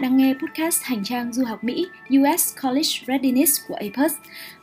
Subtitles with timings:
[0.00, 4.14] bạn đang nghe podcast Hành trang du học Mỹ US College Readiness của APUS.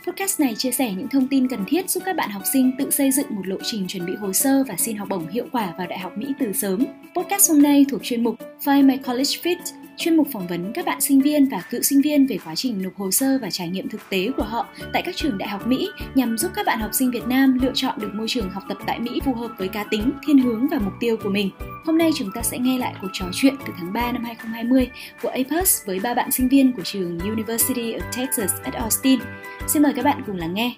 [0.07, 2.91] Podcast này chia sẻ những thông tin cần thiết giúp các bạn học sinh tự
[2.91, 5.73] xây dựng một lộ trình chuẩn bị hồ sơ và xin học bổng hiệu quả
[5.77, 6.85] vào Đại học Mỹ từ sớm.
[7.15, 10.85] Podcast hôm nay thuộc chuyên mục Find My College Fit chuyên mục phỏng vấn các
[10.85, 13.67] bạn sinh viên và cựu sinh viên về quá trình nộp hồ sơ và trải
[13.67, 16.79] nghiệm thực tế của họ tại các trường đại học Mỹ nhằm giúp các bạn
[16.79, 19.51] học sinh Việt Nam lựa chọn được môi trường học tập tại Mỹ phù hợp
[19.57, 21.49] với cá tính, thiên hướng và mục tiêu của mình.
[21.85, 24.89] Hôm nay chúng ta sẽ nghe lại cuộc trò chuyện từ tháng 3 năm 2020
[25.21, 29.19] của APUS với ba bạn sinh viên của trường University of Texas at Austin.
[29.67, 30.75] Xin mời các bạn cùng lắng nghe.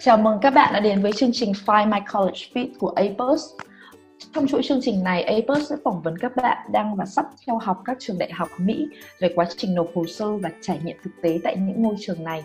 [0.00, 3.42] Chào mừng các bạn đã đến với chương trình Find My College Fit của APUS.
[4.34, 7.58] Trong chuỗi chương trình này, APUS sẽ phỏng vấn các bạn đang và sắp theo
[7.58, 8.88] học các trường đại học Mỹ
[9.20, 12.24] về quá trình nộp hồ sơ và trải nghiệm thực tế tại những ngôi trường
[12.24, 12.44] này.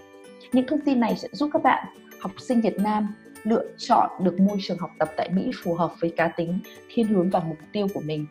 [0.51, 1.87] Những thông tin này sẽ giúp các bạn
[2.21, 5.91] học sinh Việt Nam lựa chọn được môi trường học tập tại Mỹ phù hợp
[5.99, 6.59] với cá tính,
[6.93, 8.25] thiên hướng và mục tiêu của mình.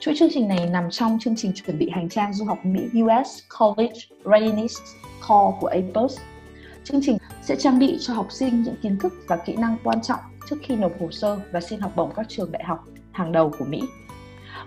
[0.00, 2.80] Chuỗi chương trình này nằm trong chương trình chuẩn bị hành trang du học Mỹ
[3.02, 4.76] US College Readiness
[5.28, 6.18] Call của APUS
[6.88, 10.02] Chương trình sẽ trang bị cho học sinh những kiến thức và kỹ năng quan
[10.02, 10.20] trọng
[10.50, 13.52] trước khi nộp hồ sơ và xin học bổng các trường đại học hàng đầu
[13.58, 13.82] của Mỹ.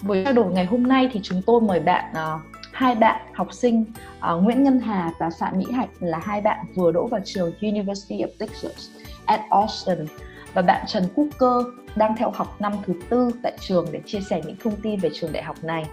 [0.01, 3.53] Buổi trao đổi ngày hôm nay thì chúng tôi mời bạn uh, hai bạn học
[3.53, 3.85] sinh
[4.17, 7.51] uh, Nguyễn Ngân Hà và Phạm Mỹ Hạnh là hai bạn vừa đỗ vào trường
[7.61, 8.89] University of Texas
[9.25, 10.05] at Austin
[10.53, 11.63] và bạn Trần Quốc Cơ
[11.95, 15.09] đang theo học năm thứ tư tại trường để chia sẻ những thông tin về
[15.13, 15.85] trường đại học này.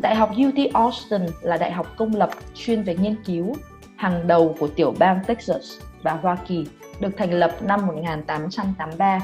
[0.00, 3.56] Đại học UT Austin là đại học công lập chuyên về nghiên cứu,
[3.96, 6.66] hàng đầu của tiểu bang Texas và Hoa Kỳ,
[7.00, 9.20] được thành lập năm 1883.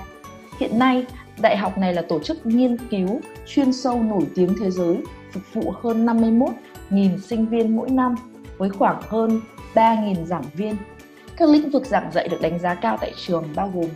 [0.61, 1.07] Hiện nay,
[1.41, 4.97] đại học này là tổ chức nghiên cứu chuyên sâu nổi tiếng thế giới,
[5.33, 8.15] phục vụ hơn 51.000 sinh viên mỗi năm
[8.59, 9.41] với khoảng hơn
[9.75, 10.77] 3.000 giảng viên.
[11.37, 13.89] Các lĩnh vực giảng dạy được đánh giá cao tại trường bao gồm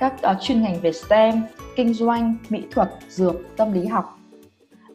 [0.00, 1.42] các uh, chuyên ngành về STEM,
[1.76, 4.18] kinh doanh, mỹ thuật, dược, tâm lý học.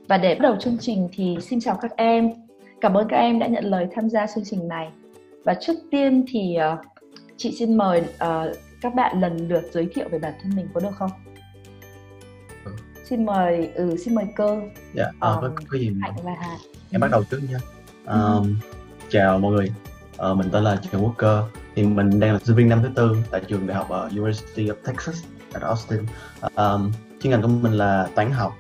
[0.07, 2.48] Và để bắt đầu chương trình thì xin chào các em.
[2.81, 4.89] Cảm ơn các em đã nhận lời tham gia chương trình này.
[5.43, 6.85] Và trước tiên thì uh,
[7.37, 10.79] chị xin mời uh, các bạn lần lượt giới thiệu về bản thân mình có
[10.79, 11.09] được không?
[12.65, 12.71] Ừ.
[13.05, 14.61] Xin mời ừ xin mời cơ.
[14.93, 16.57] Dạ, uh, có, có gì Hạnh và Hà.
[16.91, 17.57] Em bắt đầu trước nha.
[18.03, 18.51] Uh, ừ.
[19.09, 19.71] Chào mọi người.
[20.31, 21.43] Uh, mình tên là Trần Quốc Cơ.
[21.75, 24.67] Thì mình đang là sinh viên năm thứ tư tại trường đại học ở University
[24.67, 25.23] of Texas
[25.53, 25.99] at Austin.
[26.55, 26.91] Um,
[27.21, 28.53] chuyên ngành của mình là toán học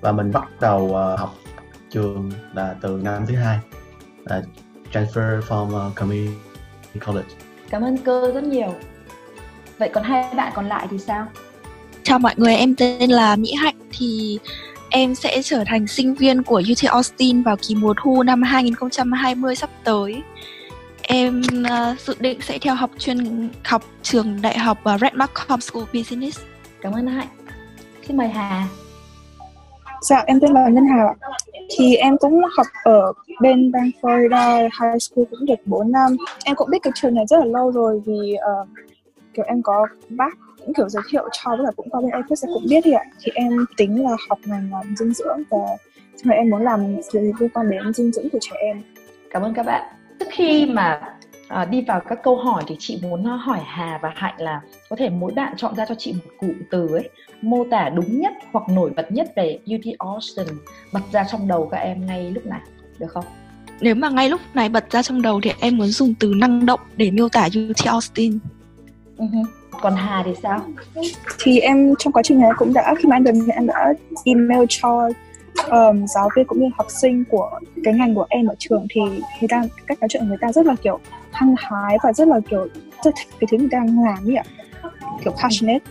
[0.00, 1.34] và mình bắt đầu uh, học
[1.94, 3.58] trường là từ năm thứ hai
[4.24, 4.42] là
[4.92, 6.34] transfer from uh, community
[7.06, 7.28] college.
[7.70, 8.74] Cảm ơn cơ rất nhiều.
[9.78, 11.26] Vậy còn hai bạn còn lại thì sao?
[12.02, 14.38] Chào mọi người, em tên là Mỹ Hạnh thì
[14.90, 19.56] em sẽ trở thành sinh viên của UT Austin vào kỳ mùa thu năm 2020
[19.56, 20.22] sắp tới.
[21.02, 25.60] Em uh, dự định sẽ theo học chuyên học trường đại học uh, Red Markham
[25.60, 26.40] School of Business.
[26.80, 27.28] Cảm ơn Hạnh.
[28.08, 28.68] Xin mời Hà.
[30.00, 31.28] Dạ, em tên là Ngân Hà
[31.70, 36.16] thì em cũng học ở bên bang Florida High School cũng được 4 năm.
[36.44, 38.68] Em cũng biết cái trường này rất là lâu rồi vì uh,
[39.34, 42.44] kiểu em có bác cũng kiểu giới thiệu cho với cả cũng qua bên APEX
[42.54, 43.04] cũng biết thì ạ.
[43.22, 45.58] Thì em tính là học ngành um, dinh dưỡng và
[46.24, 48.82] cho em muốn làm gì liên quan đến dinh dưỡng của trẻ em.
[49.30, 49.82] Cảm ơn các bạn.
[50.18, 51.13] Trước khi mà
[51.48, 54.96] à, đi vào các câu hỏi thì chị muốn hỏi Hà và Hạnh là có
[54.96, 57.10] thể mỗi bạn chọn ra cho chị một cụm từ ấy
[57.42, 60.46] mô tả đúng nhất hoặc nổi bật nhất về UT Austin
[60.92, 62.60] bật ra trong đầu các em ngay lúc này
[62.98, 63.24] được không?
[63.80, 66.66] Nếu mà ngay lúc này bật ra trong đầu thì em muốn dùng từ năng
[66.66, 68.38] động để miêu tả UT Austin.
[69.18, 69.44] Uh-huh.
[69.80, 70.60] Còn Hà thì sao?
[71.38, 73.94] Thì em trong quá trình này cũng đã khi mà em được em đã
[74.24, 75.08] email cho
[75.70, 79.00] um, giáo viên cũng như học sinh của cái ngành của em ở trường thì
[79.40, 80.98] người ta cách nói chuyện của người ta rất là kiểu
[81.34, 82.68] hăng hái và rất là kiểu
[83.04, 84.44] rất thích cái thứ ta đang làm ấy ạ
[85.24, 85.84] kiểu passionate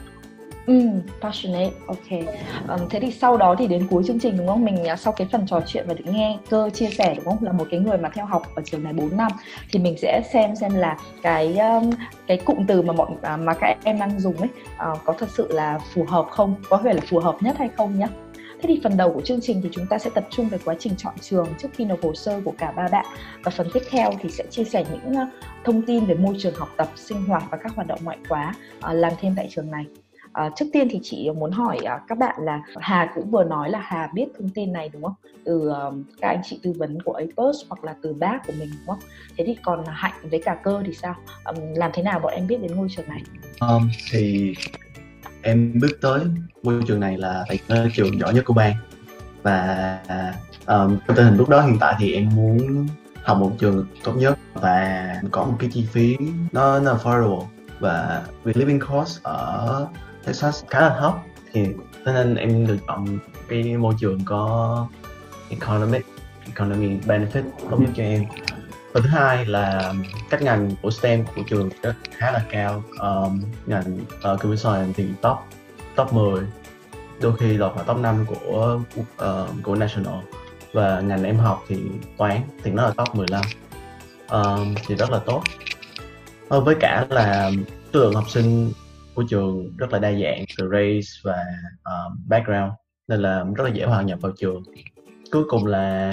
[0.66, 0.81] Ừ,
[1.22, 2.26] passionate, ok.
[2.68, 4.66] Um, thế thì sau đó thì đến cuối chương trình đúng không?
[4.66, 7.38] Mình à, sau cái phần trò chuyện và được nghe cơ chia sẻ đúng không?
[7.41, 9.32] Là một cái người mà theo học ở trường này 4 năm
[9.72, 11.90] thì mình sẽ xem xem là cái um,
[12.28, 14.50] cái cụm từ mà mọi à, mà các em đang dùng ấy
[14.91, 16.56] uh, có thật sự là phù hợp không?
[16.70, 18.08] Có phải là phù hợp nhất hay không nhá?
[18.64, 20.76] Thế thì phần đầu của chương trình thì chúng ta sẽ tập trung về quá
[20.80, 23.06] trình chọn trường trước khi nộp hồ sơ của cả ba bạn
[23.44, 25.26] và phần tiếp theo thì sẽ chia sẻ những ờ,
[25.64, 28.54] thông tin về môi trường học tập, sinh hoạt và các hoạt động ngoại khóa
[28.82, 29.86] ờ, làm thêm tại trường này.
[30.34, 33.70] À, trước tiên thì chị muốn hỏi à, các bạn là Hà cũng vừa nói
[33.70, 35.14] là Hà biết thông tin này đúng không?
[35.46, 38.70] Từ uh, các anh chị tư vấn của APUS hoặc là từ bác của mình
[38.72, 39.10] đúng không?
[39.38, 41.16] Thế thì còn Hạnh với cả cơ thì sao?
[41.46, 43.22] Um, làm thế nào bọn em biết đến ngôi trường này?
[43.60, 44.54] Um, thì
[45.43, 46.22] em bước tới
[46.63, 47.59] ngôi trường này là tại
[47.93, 48.75] trường giỏi nhất của bang.
[49.43, 49.99] Và
[50.66, 52.87] um, tình hình lúc đó hiện tại thì em muốn
[53.23, 56.17] học một trường tốt nhất và có một cái chi phí
[56.51, 57.45] nó, nó affordable.
[57.79, 59.87] Và vì living cost ở
[60.25, 61.13] Texas khá là thấp.
[61.53, 61.67] Thì
[62.05, 63.19] cho nên em lựa chọn
[63.49, 64.87] cái môi trường có
[65.49, 66.05] economic
[66.45, 68.23] economy benefit tốt nhất cho em
[68.93, 69.93] và thứ hai là
[70.29, 72.84] các ngành của STEM của trường rất khá là cao.
[72.99, 75.37] Um, ngành uh, computer science thì top
[75.95, 76.43] top 10
[77.22, 80.16] đôi khi lọt vào top 5 của uh, của national.
[80.73, 81.78] Và ngành em học thì
[82.17, 83.41] toán thì nó là top 15
[84.29, 85.43] um, thì rất là tốt.
[86.49, 87.51] Ờ, với cả là
[87.93, 88.72] số lượng học sinh
[89.16, 91.43] của trường rất là đa dạng từ race và
[91.79, 92.72] uh, background
[93.07, 94.63] nên là rất là dễ hòa nhập vào trường.
[95.31, 96.11] Cuối cùng là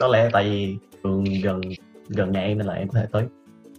[0.00, 1.60] có lẽ tại vì trường gần
[2.08, 3.24] gần nhà em nên là em có thể tới.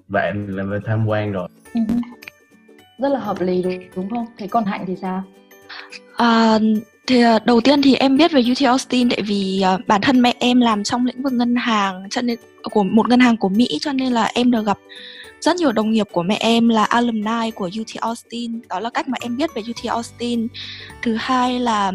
[0.07, 1.49] Và em làm về tham quan rồi.
[1.73, 1.81] Ừ.
[2.97, 3.63] rất là hợp lý
[3.95, 4.25] đúng không?
[4.37, 5.23] Thế còn hạnh thì sao?
[6.15, 6.59] À,
[7.07, 10.21] thì à, đầu tiên thì em biết về UT Austin tại vì uh, bản thân
[10.21, 13.49] mẹ em làm trong lĩnh vực ngân hàng cho nên của một ngân hàng của
[13.49, 14.77] Mỹ cho nên là em được gặp
[15.41, 18.61] rất nhiều đồng nghiệp của mẹ em là alumni của UT Austin.
[18.69, 20.47] Đó là cách mà em biết về UT Austin.
[21.01, 21.91] Thứ hai là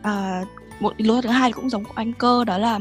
[0.00, 0.48] uh,
[0.80, 2.78] một lý do thứ hai cũng giống của anh cơ đó là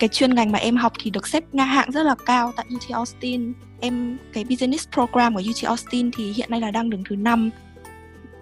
[0.00, 2.66] cái chuyên ngành mà em học thì được xếp ngang hạng rất là cao tại
[2.74, 3.52] UT Austin.
[3.80, 7.50] Em cái business program của UT Austin thì hiện nay là đang đứng thứ năm.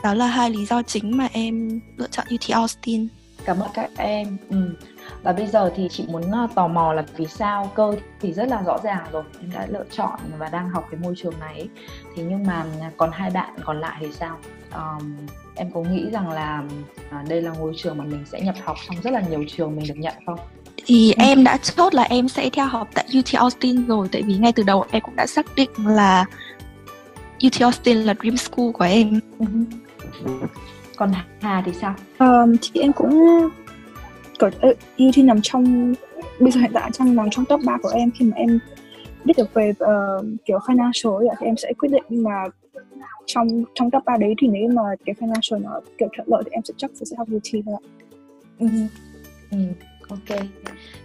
[0.02, 3.08] Đó là hai lý do chính mà em lựa chọn UT Austin.
[3.44, 4.36] Cảm ơn các em.
[4.50, 4.74] Ừ.
[5.22, 8.48] và bây giờ thì chị muốn ờ, tò mò là vì sao cơ thì rất
[8.48, 9.22] là rõ ràng rồi.
[9.40, 11.68] Em đã lựa chọn và đang học cái môi trường này
[12.16, 14.38] thì nhưng mà à, còn hai bạn còn lại thì sao?
[14.74, 15.16] Um,
[15.54, 16.64] em có nghĩ rằng là
[17.10, 19.76] à, đây là ngôi trường mà mình sẽ nhập học trong rất là nhiều trường
[19.76, 20.38] mình được nhận không?
[20.86, 21.22] Thì ừ.
[21.22, 24.52] em đã chốt là em sẽ theo học tại UT Austin rồi tại vì ngay
[24.52, 26.24] từ đầu em cũng đã xác định là
[27.44, 29.20] UT Austin là dream school của em.
[29.38, 29.46] Ừ.
[30.96, 31.94] Còn Hà thì sao?
[32.18, 33.20] Um, thì em cũng
[34.38, 34.50] kiểu
[34.98, 35.94] UT nằm trong
[36.40, 38.58] bây giờ hiện tại trong nằm trong top 3 của em khi mà em
[39.24, 42.48] biết được về uh, kiểu financial ấy, thì em sẽ quyết định là
[43.26, 46.50] trong trong top 3 đấy thì nếu mà cái financial nó kiểu thuận lợi thì
[46.52, 47.82] em sẽ chắc sẽ học UT thôi ạ.
[48.58, 48.66] Ừ.
[49.50, 49.58] Ừ
[50.10, 50.38] ok.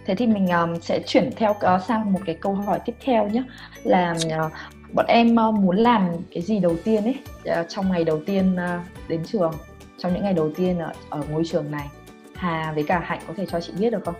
[0.06, 3.28] Thế thì mình um, sẽ chuyển theo uh, sang một cái câu hỏi tiếp theo
[3.28, 3.42] nhé
[3.84, 4.52] là uh,
[4.92, 7.16] bọn em uh, muốn làm cái gì đầu tiên ấy?
[7.60, 9.52] Uh, trong ngày đầu tiên uh, đến trường
[9.98, 11.86] trong những ngày đầu tiên ở, ở ngôi trường này.
[12.34, 14.14] Hà với cả Hạnh có thể cho chị biết được không?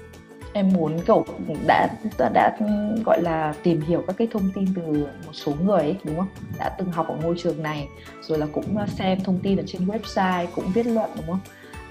[0.52, 1.26] Em muốn cậu
[1.66, 1.88] đã,
[2.18, 2.66] đã đã ừ,
[3.04, 4.82] gọi là tìm hiểu các cái thông tin từ
[5.26, 6.28] một số người ấy, đúng không?
[6.58, 7.88] Đã từng học ở ngôi trường này
[8.22, 11.40] rồi là cũng xem thông tin ở trên website cũng viết luận đúng không?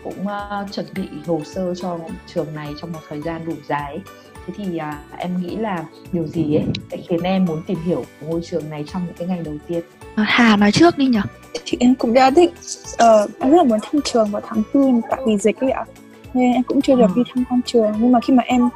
[0.05, 3.99] Cũng uh, chuẩn bị hồ sơ cho trường này trong một thời gian đủ dài.
[4.47, 8.05] Thế thì uh, em nghĩ là điều gì ấy sẽ khiến em muốn tìm hiểu
[8.21, 9.81] ngôi trường này trong những cái ngày đầu tiên?
[10.15, 11.19] Ờ, Hà nói trước đi nhỉ.
[11.65, 12.51] Thì em cũng đã định
[12.93, 15.85] uh, em rất là muốn thăm trường vào tháng tư tại vì dịch ấy ạ.
[16.33, 17.13] Nên em cũng chưa được ừ.
[17.15, 17.91] đi thăm quan trường.
[17.99, 18.69] Nhưng mà khi mà em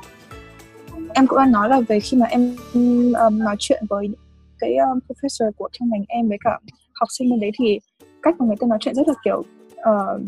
[1.13, 4.07] em cũng đã nói là về khi mà em um, nói chuyện với
[4.59, 6.59] cái um, professor của trong ngành em với cả
[6.93, 7.79] học sinh bên đấy thì
[8.21, 9.43] cách mà người ta nói chuyện rất là kiểu
[9.75, 10.21] uh,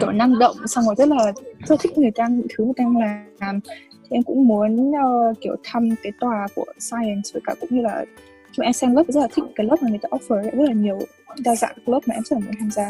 [0.00, 1.32] kiểu năng động xong rồi rất là
[1.66, 2.96] rất thích người ta những thứ người ta đang
[3.40, 3.60] làm.
[3.90, 7.82] Thì em cũng muốn uh, kiểu thăm cái tòa của science với cả cũng như
[7.82, 8.04] là
[8.46, 10.68] khi mà em xem lớp rất là thích cái lớp mà người ta offer rất
[10.68, 10.98] là nhiều
[11.38, 12.88] đa dạng lớp mà em rất là muốn tham gia.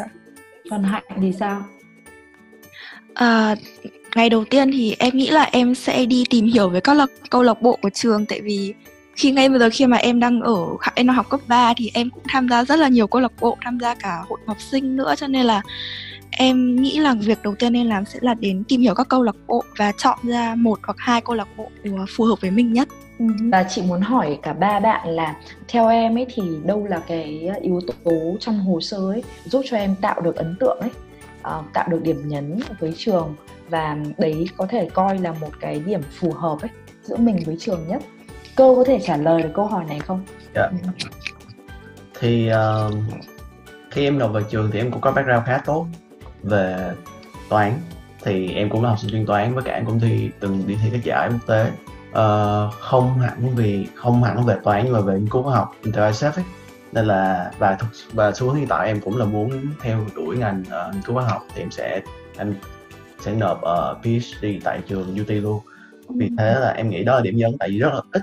[0.70, 1.62] Còn hạnh thì sao?
[3.14, 3.56] À,
[4.16, 7.42] ngày đầu tiên thì em nghĩ là em sẽ đi tìm hiểu về các câu
[7.42, 8.26] lạc bộ của trường.
[8.26, 8.74] Tại vì
[9.16, 10.56] khi ngay bây giờ khi mà em đang ở
[10.94, 13.32] em đang học cấp 3 thì em cũng tham gia rất là nhiều câu lạc
[13.40, 15.14] bộ tham gia cả hội học sinh nữa.
[15.16, 15.62] Cho nên là
[16.36, 19.22] em nghĩ là việc đầu tiên nên làm sẽ là đến tìm hiểu các câu
[19.22, 21.70] lạc bộ và chọn ra một hoặc hai câu lạc bộ
[22.16, 22.88] phù hợp với mình nhất
[23.18, 23.24] ừ.
[23.52, 25.36] và chị muốn hỏi cả ba bạn là
[25.68, 29.76] theo em ấy thì đâu là cái yếu tố trong hồ sơ ấy giúp cho
[29.76, 30.90] em tạo được ấn tượng ấy
[31.58, 33.34] uh, tạo được điểm nhấn với trường
[33.68, 36.70] và đấy có thể coi là một cái điểm phù hợp ấy
[37.02, 38.02] giữa mình với trường nhất
[38.56, 40.20] cơ có thể trả lời được câu hỏi này không
[40.54, 40.72] yeah.
[40.84, 40.92] Dạ.
[42.20, 42.94] thì uh,
[43.90, 45.86] khi em nộp vào trường thì em cũng có background khá tốt
[46.44, 46.92] về
[47.48, 47.72] toán
[48.22, 50.76] thì em cũng là học sinh chuyên toán với cả em cũng thi từng đi
[50.82, 51.70] thi các giải quốc tế.
[52.10, 55.74] Uh, không hẳn vì không hẳn về toán nhưng mà về nghiên cứu khoa học
[55.82, 56.44] ISF ấy.
[56.92, 57.78] Nên là và
[58.12, 61.14] và xu hướng hiện tại em cũng là muốn theo đuổi ngành uh, nghiên cứu
[61.14, 62.00] khoa học thì em sẽ
[62.36, 62.54] em
[63.20, 65.60] sẽ nộp uh, PhD tại trường UT luôn.
[66.08, 68.22] Vì thế là em nghĩ đó là điểm nhấn tại vì rất là ít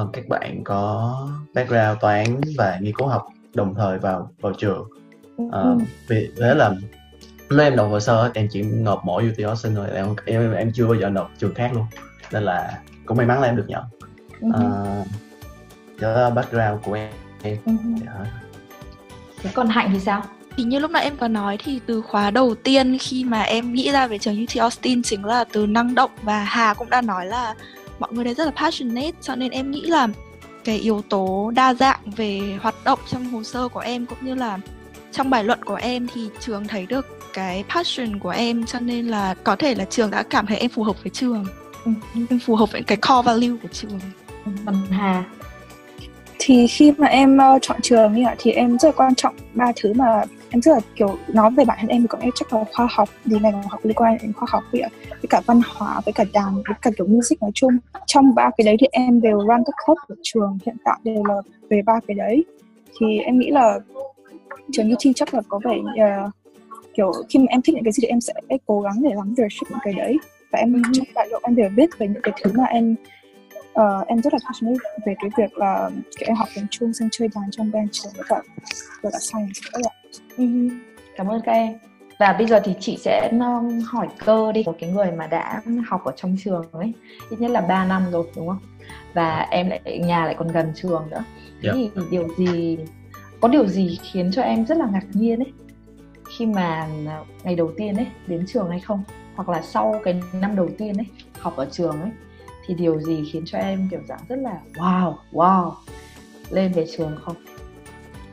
[0.00, 1.16] uh, các bạn có
[1.54, 4.88] background toán và nghiên cứu học đồng thời vào vào trường.
[5.42, 6.74] Uh, vì thế là
[7.48, 10.72] lúc em nộp hồ sơ em chỉ nộp mỗi UT Austin thôi em, em em
[10.74, 11.86] chưa bao giờ nộp trường khác luôn
[12.32, 13.84] nên là cũng may mắn là em được nhận
[14.48, 15.06] uh,
[16.00, 17.56] đó là background của em, em.
[17.66, 18.06] Uh-huh.
[18.06, 18.28] Yeah.
[19.42, 20.22] thế còn hạnh thì sao
[20.56, 23.72] thì như lúc nãy em có nói thì từ khóa đầu tiên khi mà em
[23.72, 27.00] nghĩ ra về trường UT Austin chính là từ năng động và Hà cũng đã
[27.00, 27.54] nói là
[27.98, 30.08] mọi người đều rất là passionate cho nên em nghĩ là
[30.64, 34.34] cái yếu tố đa dạng về hoạt động trong hồ sơ của em cũng như
[34.34, 34.58] là
[35.12, 39.06] trong bài luận của em thì trường thấy được cái passion của em cho nên
[39.06, 41.44] là có thể là trường đã cảm thấy em phù hợp với trường.
[41.84, 41.90] Ừ,
[42.30, 44.00] em phù hợp với cái core value của trường.
[44.44, 45.24] Vân Hà.
[46.38, 49.72] Thì khi mà em uh, chọn trường như thì em rất là quan trọng ba
[49.76, 52.52] thứ mà em rất là kiểu nói về bản thân em thì có em chắc
[52.52, 55.60] là khoa học thì ngành học liên quan đến khoa học với, với cả văn
[55.66, 57.72] hóa với cả đàn với cả kiểu music nói chung.
[58.06, 61.24] Trong ba cái đấy thì em đều run các club của trường hiện tại đều
[61.24, 61.34] là
[61.70, 62.44] về ba cái đấy.
[63.00, 63.78] Thì em nghĩ là
[64.72, 66.32] trường UT chắc là có vẻ uh,
[66.94, 68.34] kiểu khi mà em thích những cái gì thì em sẽ
[68.66, 70.18] cố gắng để làm leadership những cái đấy
[70.50, 72.94] và em trong đại học em đều biết về những cái thứ mà em
[73.80, 77.08] uh, em rất là passionate về cái việc là cái em học tiếng Trung sang
[77.12, 78.42] chơi đàn trong band trường với cả
[79.02, 79.94] gọi là science nữa ạ.
[80.36, 80.44] Ừ.
[81.16, 81.74] Cảm ơn các em.
[82.18, 85.62] Và bây giờ thì chị sẽ um, hỏi cơ đi của cái người mà đã
[85.86, 86.92] học ở trong trường ấy
[87.30, 88.58] ít nhất là 3 năm rồi đúng không?
[89.14, 91.24] Và em lại nhà lại còn gần trường nữa.
[91.62, 91.90] Thế yeah.
[91.94, 92.78] thì điều gì
[93.40, 95.52] có điều gì khiến cho em rất là ngạc nhiên ấy
[96.36, 99.02] khi mà à, ngày đầu tiên ấy đến trường hay không?
[99.34, 101.06] Hoặc là sau cái năm đầu tiên ấy
[101.38, 102.10] học ở trường ấy
[102.66, 105.72] thì điều gì khiến cho em kiểu dạng rất là wow wow
[106.50, 107.36] lên về trường không?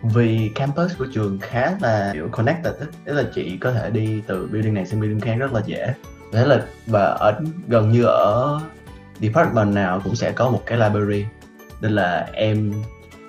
[0.03, 2.87] Vì campus của trường khá là kiểu connected ấy.
[3.05, 5.93] tức là chị có thể đi từ building này sang building khác rất là dễ.
[6.31, 8.59] Thế là và ở gần như ở
[9.19, 11.25] department nào cũng sẽ có một cái library.
[11.81, 12.73] Nên là em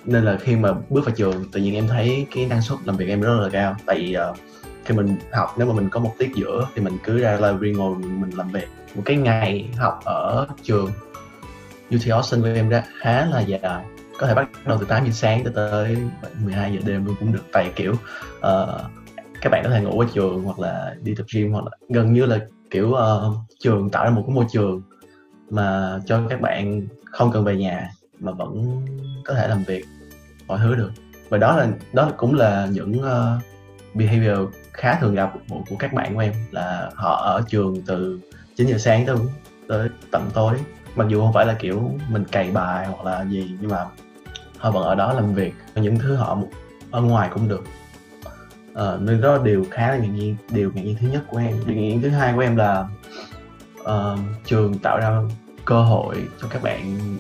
[0.04, 2.96] nên là khi mà bước vào trường tự nhiên em thấy cái năng suất làm
[2.96, 3.76] việc em rất là cao.
[3.86, 4.36] Tại vì uh,
[4.90, 7.72] khi mình học nếu mà mình có một tiết giữa thì mình cứ ra library
[7.72, 8.68] ngồi mình, mình làm việc.
[8.94, 10.90] Một cái ngày học ở trường
[11.94, 13.84] UT Austin của em ra khá là dài
[14.18, 15.96] có thể bắt đầu từ 8 giờ sáng tới tới
[16.44, 17.44] 12 giờ đêm luôn cũng được.
[17.52, 18.80] Tại kiểu uh,
[19.40, 22.12] các bạn có thể ngủ ở trường hoặc là đi tập gym hoặc là gần
[22.12, 22.38] như là
[22.70, 24.82] kiểu uh, trường tạo ra một cái môi trường
[25.50, 28.82] mà cho các bạn không cần về nhà mà vẫn
[29.24, 29.84] có thể làm việc
[30.46, 30.90] mọi thứ được.
[31.28, 33.42] Và đó là đó cũng là những uh,
[33.94, 34.38] behavior
[34.72, 38.20] khá thường gặp của, của các bạn của em là họ ở trường từ
[38.56, 39.16] 9 giờ sáng tới
[39.68, 40.56] tới tận tối.
[40.96, 43.84] Mặc dù không phải là kiểu mình cày bài hoặc là gì nhưng mà
[44.58, 45.54] họ vẫn ở đó làm việc.
[45.74, 46.38] Những thứ họ
[46.90, 47.64] ở ngoài cũng được.
[48.74, 51.56] À, nên đó điều khá là ngạc nhiên điều ngạc nhiên thứ nhất của em.
[51.66, 52.88] Điều ngạc nhiên thứ hai của em là
[53.80, 55.20] uh, trường tạo ra
[55.64, 57.16] cơ hội cho các bạn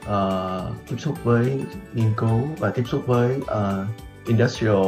[0.00, 1.60] uh, tiếp xúc với
[1.92, 4.86] nghiên cứu và tiếp xúc với uh, industrial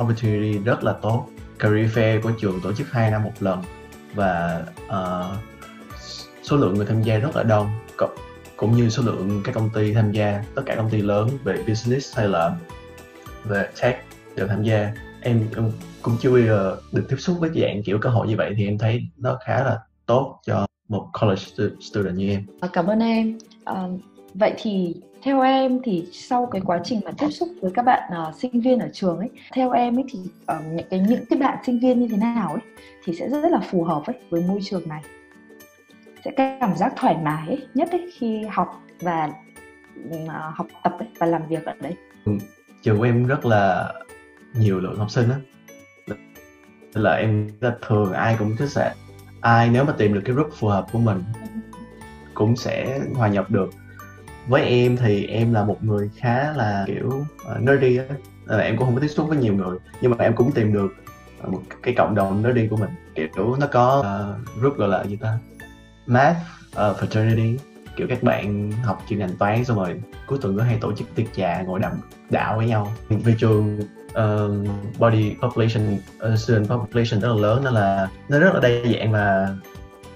[0.00, 1.26] opportunity rất là tốt
[1.64, 3.62] career fair của trường tổ chức 2 năm một lần
[4.14, 5.38] và uh,
[6.42, 7.70] số lượng người tham gia rất là đông
[8.56, 11.56] cũng như số lượng các công ty tham gia tất cả công ty lớn về
[11.68, 12.56] business hay là
[13.44, 14.04] về tech
[14.36, 14.92] đều tham gia.
[15.20, 18.36] Em, em cũng chưa bao giờ được tiếp xúc với dạng kiểu cơ hội như
[18.36, 21.42] vậy thì em thấy nó khá là tốt cho một college
[21.80, 22.46] student như em.
[22.60, 23.38] Ờ, cảm ơn em.
[23.64, 24.00] Um,
[24.34, 28.10] vậy thì theo em thì sau cái quá trình mà tiếp xúc với các bạn
[28.28, 31.38] uh, sinh viên ở trường ấy theo em ấy thì uh, những cái những cái
[31.38, 32.62] bạn sinh viên như thế nào ấy
[33.04, 35.02] thì sẽ rất, là phù hợp ấy với môi trường này?
[36.24, 39.30] Sẽ cảm giác thoải mái ấy, nhất ấy, khi học và
[40.08, 41.94] uh, học tập ấy, và làm việc ở đấy?
[42.24, 42.32] Ừ,
[42.82, 43.92] trường của em rất là
[44.54, 45.36] nhiều lượng học sinh á.
[46.94, 48.94] Là em là thường ai cũng thích sẽ
[49.40, 51.22] ai nếu mà tìm được cái group phù hợp của mình
[52.34, 53.70] cũng sẽ hòa nhập được
[54.48, 57.06] với em thì em là một người khá là kiểu
[57.52, 58.04] uh, nerdy á.
[58.46, 60.72] Là em cũng không có tiếp xúc với nhiều người nhưng mà em cũng tìm
[60.72, 60.94] được
[61.40, 62.90] ờ, một cái cộng đồng nerdy của mình.
[63.14, 65.38] Kiểu nó có uh, group gọi là gì ta?
[66.06, 66.36] Math
[66.66, 67.56] uh, fraternity.
[67.96, 71.14] Kiểu các bạn học chuyên ngành toán xong rồi cuối tuần có hay tổ chức
[71.14, 71.92] tiệc trà ngồi đàm
[72.30, 72.92] đạo với nhau.
[73.08, 75.98] Vì trường uh, body population
[76.32, 79.54] uh, student population rất là lớn nên là nó rất là đa dạng và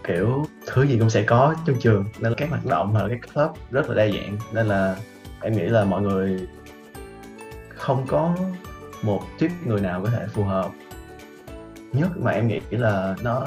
[0.06, 2.04] kiểu thứ gì cũng sẽ có trong trường.
[2.20, 4.36] Nên là các hoạt động hoặc là các club rất là đa dạng.
[4.52, 4.96] Nên là
[5.42, 6.48] em nghĩ là mọi người
[7.68, 8.34] không có
[9.02, 10.70] một tiếp người nào có thể phù hợp.
[11.92, 13.46] Nhất mà em nghĩ là nó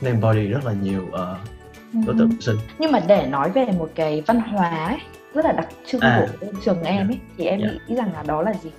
[0.00, 2.56] name body rất là nhiều uh, đối tượng sinh.
[2.78, 4.98] Nhưng mà để nói về một cái văn hóa ấy,
[5.34, 6.26] rất là đặc trưng à.
[6.40, 7.72] của trường em ấy thì em yeah.
[7.72, 7.78] Dạ.
[7.88, 8.70] nghĩ rằng là đó là gì?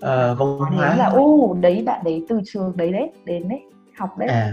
[0.00, 3.60] À, văn hóa là ô đấy bạn đấy từ trường đấy đấy đến đấy
[3.96, 4.28] học đấy.
[4.28, 4.52] À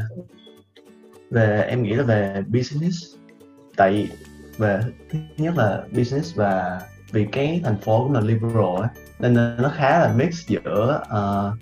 [1.32, 3.06] về em nghĩ là về business.
[3.76, 4.10] Tại
[4.58, 4.82] về
[5.12, 6.82] thứ nhất là business và
[7.12, 8.88] vì cái thành phố cũng là liberal ấy,
[9.20, 11.58] nên nó khá là mix giữa uh,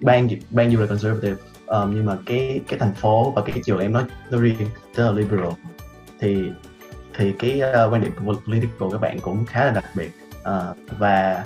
[0.00, 1.36] ban ban du lịch conservative
[1.66, 5.04] um, nhưng mà cái cái thành phố và cái trường em nói nó riêng rất
[5.04, 5.52] là liberal.
[6.20, 6.50] Thì
[7.14, 8.12] thì cái uh, quan điểm
[8.46, 10.10] political của các bạn cũng khá là đặc biệt
[10.40, 11.44] uh, và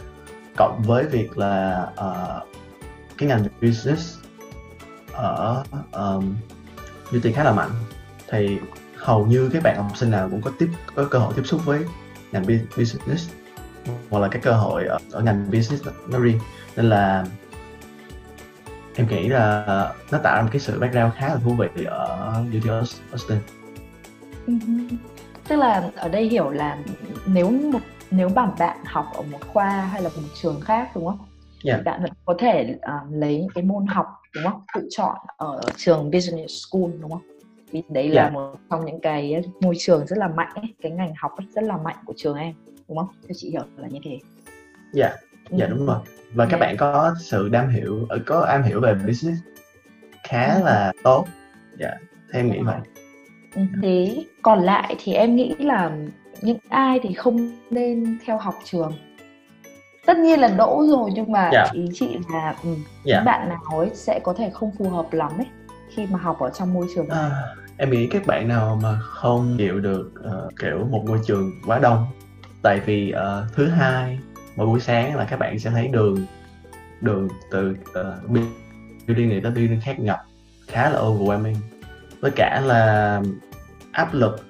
[0.57, 2.49] cộng với việc là uh,
[3.19, 4.19] cái ngành business
[5.13, 6.37] ở um,
[7.17, 7.71] UT khá là mạnh
[8.29, 8.59] thì
[8.97, 11.61] hầu như các bạn học sinh nào cũng có tiếp có cơ hội tiếp xúc
[11.65, 11.85] với
[12.33, 13.31] ngành business
[14.11, 16.39] hoặc là các cơ hội ở, ở ngành business nó riêng
[16.77, 17.25] nên là
[18.97, 19.65] em nghĩ là
[20.11, 23.39] nó tạo ra một cái sự background khá là thú vị ở UT Austin.
[24.47, 24.53] Ừ.
[25.49, 26.79] Tức là ở đây hiểu là
[27.27, 31.07] nếu một nếu bản bạn học ở một khoa hay là một trường khác đúng
[31.07, 31.19] không?
[31.65, 31.79] Yeah.
[31.79, 34.61] Thì bạn vẫn có thể uh, lấy những cái môn học đúng không?
[34.75, 37.23] Tự chọn ở trường business school đúng không?
[37.71, 38.15] Vì đấy yeah.
[38.15, 41.65] là một trong những cái môi trường rất là mạnh ấy, cái ngành học rất
[41.65, 42.55] là mạnh của trường em
[42.89, 43.09] đúng không?
[43.23, 44.19] Theo chị hiểu là như thế.
[44.93, 45.21] Dạ, yeah.
[45.51, 45.99] dạ yeah, đúng rồi
[46.35, 49.41] và các bạn có sự đam hiểu ờ, có am hiểu về business
[50.25, 50.65] khá ừ.
[50.65, 51.27] là tốt
[51.79, 52.01] dạ yeah,
[52.33, 52.79] theo em nghĩ vậy
[53.55, 55.91] ừ, thế còn lại thì em nghĩ là
[56.43, 58.93] những ai thì không nên theo học trường
[60.07, 61.53] tất nhiên là đỗ rồi nhưng mà yeah.
[61.53, 61.67] Dạ.
[61.73, 62.79] ý chị là ừ, yeah.
[63.05, 63.17] Dạ.
[63.17, 65.47] những bạn nào ấy sẽ có thể không phù hợp lắm ấy
[65.95, 67.19] khi mà học ở trong môi trường này.
[67.19, 67.31] À,
[67.77, 71.79] em nghĩ các bạn nào mà không chịu được uh, kiểu một ngôi trường quá
[71.79, 72.07] đông
[72.63, 74.19] tại vì uh, thứ hai
[74.57, 76.27] mỗi buổi sáng là các bạn sẽ thấy đường
[77.01, 78.31] đường từ uh,
[79.07, 80.19] building này tới building khác ngập
[80.67, 81.57] khá là overwhelming
[82.21, 83.23] với cả là
[83.93, 84.47] áp lực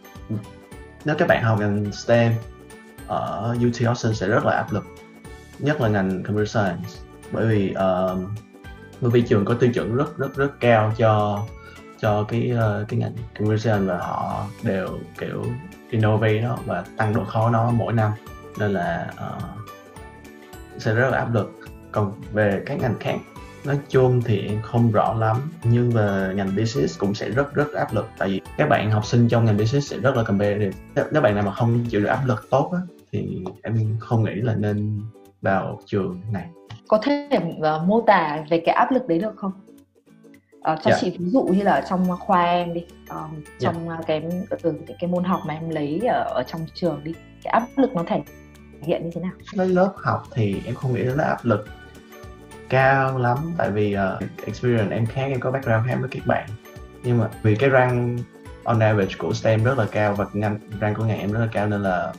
[1.04, 2.32] nếu các bạn học ngành STEM
[3.06, 4.84] ở UT Austin sẽ rất là áp lực
[5.60, 6.88] nhất là ngành computer science.
[7.32, 8.18] Bởi vì uh,
[9.00, 11.42] bởi vì trường có tiêu chuẩn rất rất rất cao cho
[12.00, 14.88] cho cái uh, cái ngành computer science và họ đều
[15.18, 15.44] kiểu
[15.90, 18.12] innovate nó và tăng độ khó nó mỗi năm.
[18.58, 19.42] Nên là uh,
[20.78, 21.58] sẽ rất là áp lực.
[21.92, 23.16] Còn về các ngành khác
[23.64, 27.72] nói chung thì em không rõ lắm nhưng về ngành business cũng sẽ rất rất
[27.72, 28.08] áp lực.
[28.18, 31.04] Tại vì các bạn học sinh trong ngành business sẽ rất là competitive.
[31.12, 32.80] Nếu bạn nào mà không chịu được áp lực tốt á,
[33.12, 35.00] thì em không nghĩ là nên
[35.42, 36.48] vào trường này
[36.88, 39.52] có thể uh, mô tả về cái áp lực đấy được không
[40.58, 40.84] uh, cho yeah.
[40.84, 40.98] Dạ.
[41.00, 44.00] chị ví dụ như là trong khoa em đi um, trong yeah.
[44.06, 44.22] cái,
[44.62, 47.94] cái cái môn học mà em lấy ở, ở trong trường đi cái áp lực
[47.94, 48.22] nó thể
[48.82, 51.68] hiện như thế nào với lớp học thì em không nghĩ nó áp lực
[52.68, 56.48] cao lắm tại vì uh, experience em khác em có background khác với các bạn
[57.02, 58.20] nhưng mà vì cái rank
[58.64, 61.48] on average của STEM rất là cao và ngành rank của ngành em rất là
[61.52, 62.12] cao nên là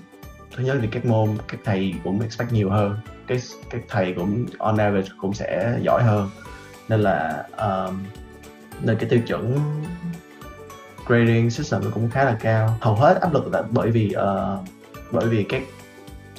[0.56, 2.98] thứ nhất thì các môn các thầy cũng expect nhiều hơn.
[3.28, 6.30] Cái các thầy cũng on average cũng sẽ giỏi hơn.
[6.90, 8.04] Nên là um,
[8.82, 9.60] nên cái tiêu chuẩn
[11.08, 12.78] grading system nó cũng khá là cao.
[12.82, 14.60] Hầu hết áp lực là bởi vì uh,
[15.12, 15.62] bởi vì các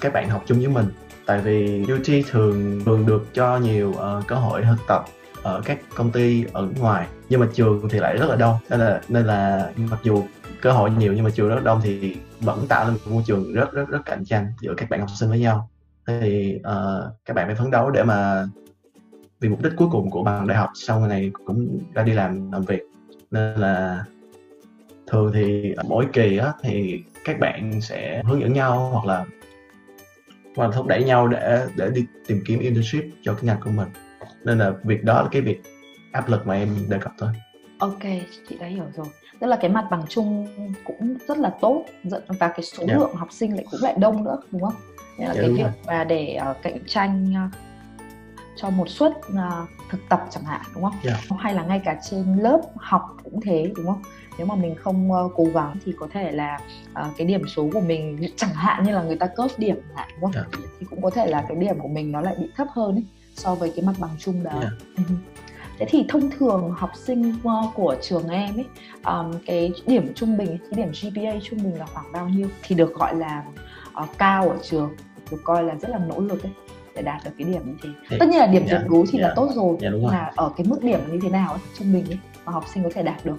[0.01, 0.87] các bạn học chung với mình.
[1.27, 5.05] Tại vì UT thường thường được cho nhiều uh, cơ hội thực tập
[5.43, 8.59] ở các công ty ở ngoài nhưng mà trường thì lại rất là đông.
[8.71, 10.25] Nên là nên là mặc dù
[10.61, 13.53] cơ hội nhiều nhưng mà trường rất đông thì vẫn tạo nên một môi trường
[13.53, 15.71] rất rất rất cạnh tranh giữa các bạn học sinh với nhau.
[16.07, 18.47] Thì uh, các bạn phải phấn đấu để mà
[19.41, 22.53] vì mục đích cuối cùng của bằng đại học sau này cũng ra đi làm
[22.53, 22.83] làm việc.
[23.31, 24.05] Nên là
[25.07, 29.25] thường thì mỗi kỳ á, thì các bạn sẽ hướng dẫn nhau hoặc là
[30.55, 33.89] và thúc đẩy nhau để để đi tìm kiếm internship cho cái ngành của mình.
[34.45, 35.63] Nên là việc đó là cái việc
[36.13, 37.31] áp lực mà em đề cập thôi
[37.83, 38.03] ok
[38.49, 39.07] chị đã hiểu rồi
[39.41, 40.49] tức là cái mặt bằng chung
[40.85, 41.85] cũng rất là tốt
[42.29, 42.89] và cái số yeah.
[42.89, 42.95] Dạ.
[42.95, 44.75] lượng học sinh lại cũng lại đông nữa đúng không
[45.19, 47.55] nên là yeah, dạ, cái việc mà để uh, cạnh tranh uh,
[48.57, 51.19] cho một suất uh, thực tập chẳng hạn đúng không yeah.
[51.31, 51.37] Dạ.
[51.41, 54.03] hay là ngay cả trên lớp học cũng thế đúng không
[54.39, 56.59] nếu mà mình không uh, cố gắng thì có thể là
[57.01, 60.09] uh, cái điểm số của mình chẳng hạn như là người ta cớp điểm hạn
[60.13, 60.47] đúng không yeah.
[60.81, 63.05] thì cũng có thể là cái điểm của mình nó lại bị thấp hơn ấy,
[63.35, 64.73] so với cái mặt bằng chung đó yeah.
[65.83, 67.35] Thế thì thông thường học sinh
[67.75, 68.65] của trường em ấy
[69.05, 72.75] um, cái điểm trung bình cái điểm GPA trung bình là khoảng bao nhiêu thì
[72.75, 73.45] được gọi là
[74.03, 74.91] uh, cao ở trường
[75.31, 76.53] được coi là rất là nỗ lực ấy
[76.95, 77.91] để đạt được cái điểm như thế.
[78.09, 80.07] Thì, tất nhiên là điểm tuyệt yeah, đối thì yeah, là tốt rồi yeah, nhưng
[80.07, 82.85] mà ở cái mức điểm như thế nào ấy, trung bình ấy mà học sinh
[82.85, 83.37] có thể đạt được?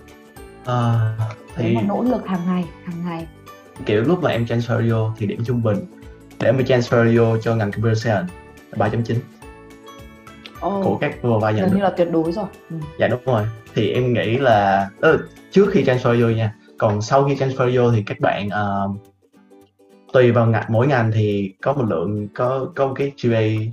[0.65, 1.17] À,
[1.56, 3.27] thì Nếu mà nỗ lực hàng ngày hàng ngày.
[3.86, 5.77] Kiểu lúc mà em transfer vô thì điểm trung bình.
[6.39, 8.34] Để mà transfer vô cho ngành computer science
[8.71, 9.15] là 3.9
[10.67, 11.76] oh, của các vai nhận được.
[11.76, 12.45] như là tuyệt đối rồi.
[12.69, 12.76] Ừ.
[12.99, 13.43] dạ đúng rồi.
[13.76, 17.91] Thì em nghĩ là ừ, trước khi transfer vô nha còn sau khi transfer vô
[17.91, 18.97] thì các bạn uh,
[20.13, 23.71] tùy vào ngành mỗi ngành thì có một lượng có có một cái GPA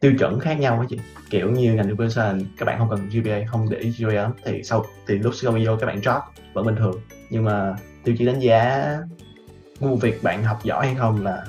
[0.00, 0.98] tiêu chuẩn khác nhau á chị.
[1.30, 4.84] Kiểu như ngành science các bạn không cần GPA không để GPA lắm thì sau
[5.06, 7.00] thì lúc sau vô các bạn drop vẫn bình thường.
[7.30, 8.88] Nhưng mà tiêu chí đánh giá
[9.80, 11.44] một việc bạn học giỏi hay không là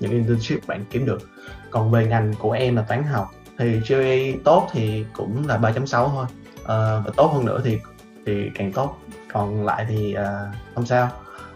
[0.00, 1.30] những internship bạn kiếm được.
[1.70, 6.08] Còn về ngành của em là toán học thì GPA tốt thì cũng là 3.6
[6.08, 6.26] thôi.
[6.66, 7.78] À, và tốt hơn nữa thì
[8.26, 8.98] thì càng tốt.
[9.32, 11.10] Còn lại thì uh, không sao.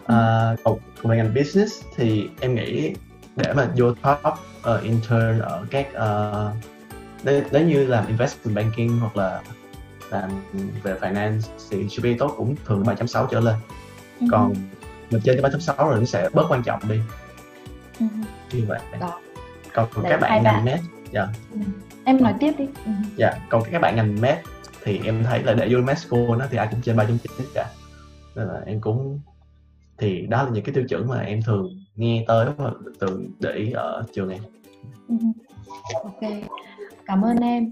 [0.05, 2.93] À, còn về ngành business thì em nghĩ
[3.35, 4.33] để mà vô top
[4.75, 6.63] uh, intern ở các uh,
[7.23, 9.41] nếu, nếu như làm investment banking hoặc là
[10.09, 10.29] làm
[10.83, 13.55] về finance thì GPA tốt cũng thường 3.6 trở lên.
[14.19, 14.27] Ừ.
[14.31, 14.53] còn
[15.11, 16.99] mình trên cái 3.6 rồi nó sẽ bớt quan trọng đi.
[17.99, 18.05] Ừ.
[18.51, 18.79] như vậy.
[18.99, 19.19] Đó.
[19.73, 20.79] còn, các bạn ngành med
[21.13, 21.27] dạ.
[21.51, 21.59] Ừ.
[22.05, 22.65] em nói tiếp đi.
[22.85, 22.91] Ừ.
[23.15, 24.37] dạ còn các bạn ngành med
[24.83, 27.17] thì em thấy là để vô med school nó thì ai cũng trên 3.9
[27.53, 27.69] cả.
[28.35, 29.19] Nên là em cũng
[29.97, 32.71] thì đó là những cái tiêu chuẩn mà em thường nghe tới và
[33.01, 34.41] thường để ý ở trường em.
[35.07, 35.15] Ừ.
[36.03, 36.31] ok
[37.05, 37.71] cảm ơn em.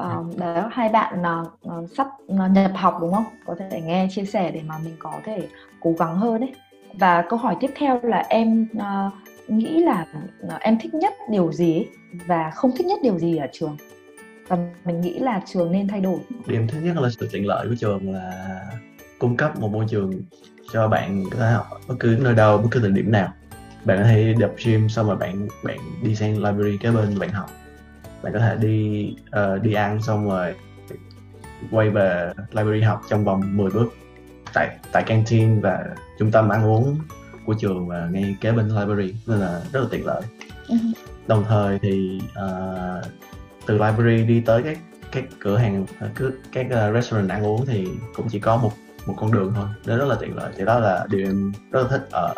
[0.00, 1.22] Uh, đó hai bạn
[1.66, 3.24] uh, sắp uh, nhập học đúng không?
[3.46, 5.48] Có thể nghe chia sẻ để mà mình có thể
[5.80, 6.54] cố gắng hơn đấy.
[6.98, 9.12] Và câu hỏi tiếp theo là em uh,
[9.48, 10.06] nghĩ là
[10.48, 11.86] ờ, em thích nhất điều gì
[12.26, 13.76] và không thích nhất điều gì ở trường?
[14.48, 16.18] Và mình nghĩ là trường nên thay đổi.
[16.46, 18.60] Điểm thứ nhất là sự tiện lợi của trường là
[19.18, 20.12] cung cấp một môi trường
[20.72, 23.32] cho bạn có thể học bất cứ nơi đâu bất cứ thời điểm nào.
[23.84, 27.30] Bạn có thể đập gym xong rồi bạn bạn đi sang library kế bên bạn
[27.30, 27.50] học.
[28.22, 30.54] Bạn có thể đi uh, đi ăn xong rồi
[31.70, 33.94] quay về library học trong vòng 10 bước
[34.54, 35.84] tại tại canteen và
[36.18, 36.98] trung tâm ăn uống
[37.46, 40.22] của trường và ngay kế bên library nên là rất là tiện lợi.
[40.68, 40.76] Ừ.
[41.26, 43.04] đồng thời thì uh,
[43.66, 44.78] từ library đi tới các
[45.12, 48.72] các cửa hàng cứ các uh, restaurant ăn uống thì cũng chỉ có một
[49.06, 49.68] một con đường thôi.
[49.86, 50.52] Nên rất là tiện lợi.
[50.56, 52.34] Thì đó là điều em rất là thích ở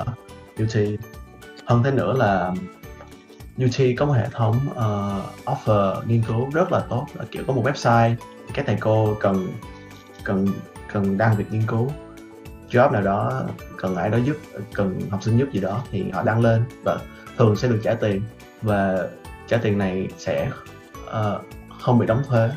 [0.62, 1.00] UT.
[1.66, 2.52] Hơn thế nữa là
[3.64, 7.06] UT có một hệ thống uh, offer nghiên cứu rất là tốt.
[7.14, 8.14] Là kiểu có một website
[8.54, 9.48] các thầy cô cần
[10.24, 10.48] cần
[10.92, 11.90] cần đăng việc nghiên cứu.
[12.70, 13.42] Job nào đó
[13.86, 14.36] cần ai đó giúp
[14.74, 16.98] cần học sinh giúp gì đó thì họ đăng lên và
[17.38, 18.22] thường sẽ được trả tiền.
[18.62, 19.08] Và
[19.48, 20.50] trả tiền này sẽ
[21.04, 21.42] uh,
[21.80, 22.50] không bị đóng thuế.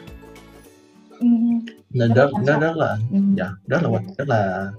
[1.89, 3.17] Nên rất rất rất là ừ.
[3.37, 4.71] dạ rất là rất là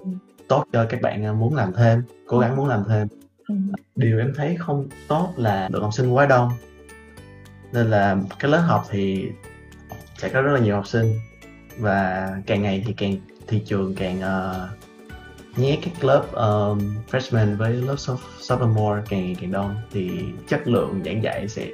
[0.48, 3.08] tốt cho các bạn muốn làm thêm cố gắng muốn làm thêm.
[3.48, 3.54] Ừ.
[3.96, 6.50] điều em thấy không tốt là lượng học sinh quá đông.
[7.72, 9.28] Nên là cái lớp học thì
[10.18, 11.14] sẽ có rất là nhiều học sinh.
[11.78, 14.79] Và càng ngày thì càng thị trường càng uh,
[15.56, 17.96] nhét các lớp um, freshman với lớp
[18.40, 20.10] sophomore càng ngày càng đông thì
[20.48, 21.66] chất lượng giảng dạy sẽ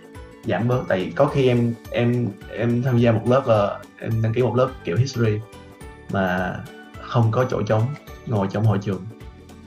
[0.45, 0.83] giảm bớt.
[0.89, 4.57] Tại có khi em em em tham gia một lớp uh, em đăng ký một
[4.57, 5.39] lớp kiểu history
[6.11, 6.57] mà
[7.01, 7.83] không có chỗ trống
[8.27, 9.07] ngồi trong hội trường.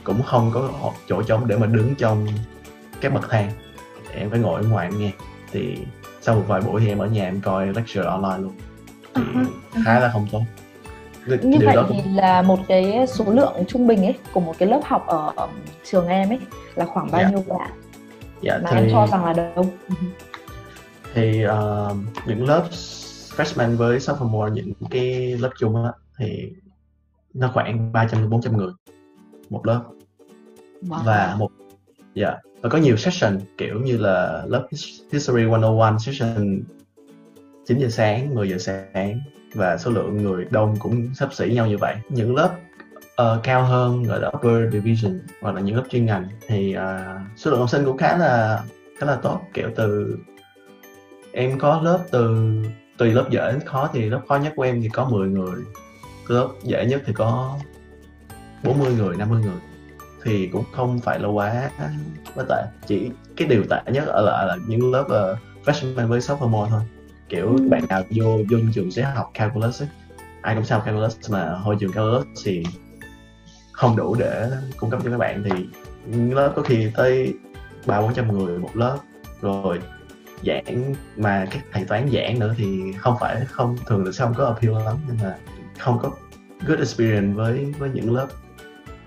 [0.04, 0.70] Cũng không có
[1.08, 2.28] chỗ trống để mà đứng trong
[3.02, 3.52] các bậc thang.
[4.14, 5.12] Em phải ngồi ở ngoài em nghe.
[5.52, 5.78] Thì
[6.22, 8.54] sau một vài buổi thì em ở nhà em coi lecture online luôn.
[9.14, 9.46] Thì uh-huh.
[9.86, 10.42] khá là không tốt
[11.26, 12.16] như vậy thì cũng...
[12.16, 15.48] là một cái số lượng trung bình ấy của một cái lớp học ở
[15.84, 16.40] trường em ấy
[16.76, 17.30] là khoảng bao dạ.
[17.30, 17.72] nhiêu bạn
[18.42, 18.78] dạ, mà thì...
[18.78, 19.68] em cho rằng là đông
[21.14, 22.68] thì uh, những lớp
[23.38, 26.52] freshman với sophomore những cái lớp chung á thì
[27.34, 28.72] nó khoảng 300 đến 400 người
[29.50, 29.84] một lớp
[30.82, 31.04] wow.
[31.04, 31.52] và một
[32.16, 32.40] dạ yeah.
[32.62, 34.68] và có nhiều session kiểu như là lớp
[35.12, 36.64] history 101 session
[37.68, 39.20] 9 giờ sáng 10 giờ sáng
[39.54, 41.96] và số lượng người đông cũng sắp xỉ nhau như vậy.
[42.10, 42.56] Những lớp
[43.22, 47.38] uh, cao hơn gọi là upper division hoặc là những lớp chuyên ngành thì uh,
[47.38, 48.64] số lượng học sinh cũng khá là
[48.98, 49.42] khá là tốt.
[49.54, 50.18] Kiểu từ
[51.32, 52.54] em có lớp từ
[52.98, 55.62] tùy lớp dễ đến khó thì lớp khó nhất của em thì có 10 người
[56.28, 57.58] lớp dễ nhất thì có
[58.64, 59.60] 40 người 50 người.
[60.24, 61.70] Thì cũng không phải là quá
[62.36, 62.64] quá tệ.
[62.88, 66.82] Chỉ cái điều tệ nhất ở là, là những lớp uh, freshman với sophomore thôi
[67.30, 67.68] kiểu ừ.
[67.70, 69.90] bạn nào vô vô trường sẽ học calculus ấy.
[70.42, 72.64] ai cũng sao calculus mà hồi trường calculus thì
[73.72, 75.66] không đủ để cung cấp cho các bạn thì
[76.12, 77.34] lớp có khi tới
[77.86, 78.98] ba bốn trăm người một lớp
[79.42, 79.80] rồi
[80.46, 84.46] giảng mà các thầy toán giảng nữa thì không phải không thường là không có
[84.46, 85.38] appeal lắm nên là
[85.78, 86.12] không có
[86.68, 88.28] good experience với với những lớp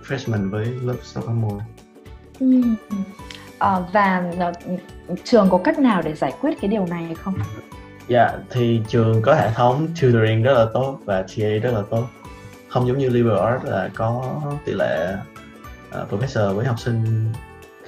[0.08, 1.64] freshman với lớp sophomore.
[2.40, 2.62] Ừ.
[3.58, 4.32] À, và
[5.10, 7.34] uh, trường có cách nào để giải quyết cái điều này không?
[8.12, 11.82] Dạ, yeah, thì trường có hệ thống tutoring rất là tốt và TA rất là
[11.90, 12.06] tốt.
[12.68, 15.16] Không giống như liberal arts là có tỷ lệ
[15.88, 17.26] uh, professor với học sinh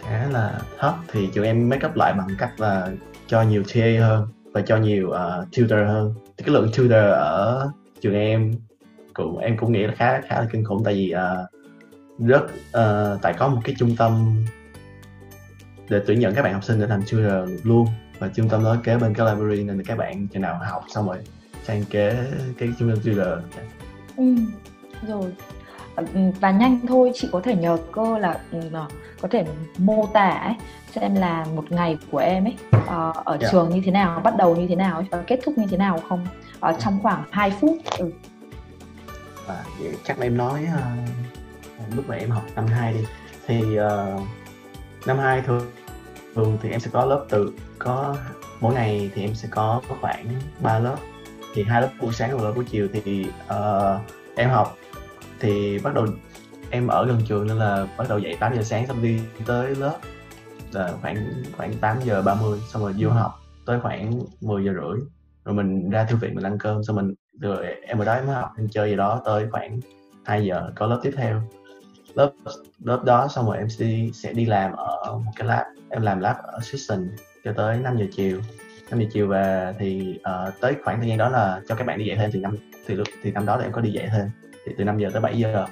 [0.00, 2.88] khá là thấp thì trường em make up lại bằng cách là
[3.26, 7.70] cho nhiều TA hơn và cho nhiều uh, tutor hơn thì cái lượng tutor ở
[8.00, 8.52] trường em
[9.14, 13.22] cũng em cũng nghĩ là khá khá là kinh khủng tại vì uh, rất uh,
[13.22, 14.44] tại có một cái trung tâm
[15.88, 17.86] để tuyển nhận các bạn học sinh để làm tutor luôn
[18.18, 20.84] và trung tâm đó kế bên cái library nên là các bạn chừng nào học
[20.88, 21.18] xong rồi
[21.64, 22.16] sang kế
[22.58, 23.38] cái trung tâm tutor
[24.16, 24.24] ừ,
[25.08, 25.32] rồi
[26.40, 28.60] và nhanh thôi chị có thể nhờ cơ là ừ,
[29.20, 29.46] có thể
[29.78, 30.54] mô tả ấy,
[30.94, 32.88] xem là một ngày của em ấy uh,
[33.24, 33.42] ở yeah.
[33.42, 33.48] Dạ.
[33.52, 35.76] trường như thế nào bắt đầu như thế nào ấy, và kết thúc như thế
[35.76, 36.26] nào không
[36.68, 38.10] uh, trong khoảng 2 phút ừ.
[39.48, 43.04] à, vậy chắc em nói uh, lúc mà em học năm 2 đi
[43.46, 44.22] thì uh,
[45.06, 45.70] năm 2 thường
[46.34, 48.16] thường thì em sẽ có lớp từ có
[48.60, 50.26] mỗi ngày thì em sẽ có, khoảng
[50.60, 50.96] 3 lớp.
[51.54, 54.00] Thì hai lớp buổi sáng và lớp buổi chiều thì uh,
[54.36, 54.76] em học.
[55.40, 56.06] Thì bắt đầu
[56.70, 59.74] em ở gần trường nên là bắt đầu dậy 8 giờ sáng xong đi tới
[59.74, 59.98] lớp
[60.72, 61.16] là khoảng
[61.56, 63.32] khoảng 8 giờ 30 xong rồi vô học
[63.66, 65.00] tới khoảng 10 giờ rưỡi.
[65.44, 68.26] Rồi mình ra thư viện mình ăn cơm xong mình rồi em ở đó em
[68.26, 69.80] học em chơi gì đó tới khoảng
[70.24, 71.42] 2 giờ có lớp tiếp theo.
[72.14, 72.32] Lớp
[72.78, 76.02] lớp đó xong rồi em sẽ đi, sẽ đi làm ở một cái lab em
[76.02, 77.08] làm lab assistant
[77.44, 78.40] cho tới 5 giờ chiều.
[78.90, 81.98] 5 giờ chiều về thì uh, tới khoảng thời gian đó là cho các bạn
[81.98, 84.08] đi dạy thêm thì năm thì lúc thì năm đó là em có đi dạy
[84.12, 84.30] thêm.
[84.66, 85.66] Thì từ 5 giờ tới 7 giờ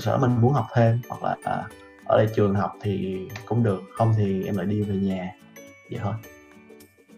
[0.00, 1.72] sau đó mình muốn học thêm hoặc là uh,
[2.04, 5.32] ở đây trường học thì cũng được không thì em lại đi về nhà.
[5.90, 6.14] Vậy thôi.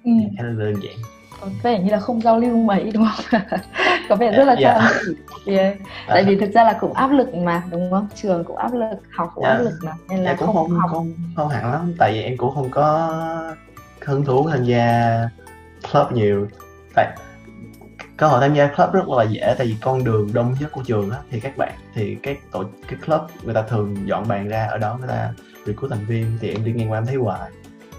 [0.04, 0.10] Ừ.
[0.38, 0.94] khá là đơn giản
[1.40, 3.40] có vẻ như là không giao lưu mấy đúng không
[4.08, 4.82] có vẻ rất là yeah.
[5.44, 5.76] chỉ yeah.
[6.08, 8.98] tại vì thực ra là cũng áp lực mà đúng không trường cũng áp lực
[9.10, 9.58] học cũng Yeah.
[9.58, 12.12] áp lực mà nên là em cũng không, không học không không hẳn lắm tại
[12.12, 13.10] vì em cũng không có
[14.04, 15.18] hứng thú tham gia
[15.92, 16.48] club nhiều
[16.94, 17.16] tại
[18.16, 20.82] cơ hội tham gia club rất là dễ tại vì con đường đông nhất của
[20.86, 24.48] trường á thì các bạn thì cái tổ cái club người ta thường dọn bàn
[24.48, 25.32] ra ở đó người ta
[25.66, 27.50] recruit thành viên thì em đi ngang qua em thấy hoài